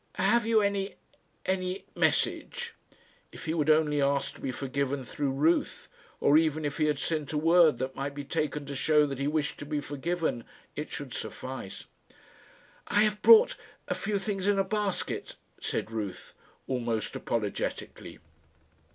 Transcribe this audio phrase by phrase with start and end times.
[0.15, 0.95] Have you any
[1.45, 2.73] any message?"
[3.31, 5.89] If he would only ask to be forgiven through Ruth,
[6.19, 9.19] or even if he had sent a word that might be taken to show that
[9.19, 10.43] he wished to be forgiven,
[10.75, 11.85] it should suffice.
[12.87, 13.55] "I have brought
[13.87, 16.33] a few things in a basket," said Ruth,
[16.65, 18.17] almost apologetically.